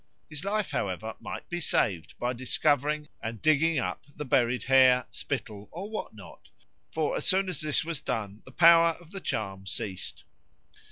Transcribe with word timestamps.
His 0.31 0.43
life, 0.43 0.71
however, 0.71 1.13
might 1.19 1.47
be 1.47 1.59
saved 1.59 2.17
by 2.17 2.33
discovering 2.33 3.07
and 3.21 3.39
digging 3.39 3.77
up 3.77 4.05
the 4.15 4.25
buried 4.25 4.63
hair, 4.63 5.05
spittle, 5.11 5.69
or 5.71 5.91
what 5.91 6.15
not; 6.15 6.49
for 6.91 7.15
as 7.15 7.27
soon 7.27 7.47
as 7.47 7.61
this 7.61 7.85
was 7.85 8.01
done 8.01 8.41
the 8.43 8.51
power 8.51 8.97
of 8.99 9.11
the 9.11 9.21
charm 9.21 9.67
ceased. 9.67 10.23